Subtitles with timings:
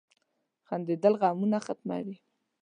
[0.67, 2.17] •خندېدل غمونه ختموي.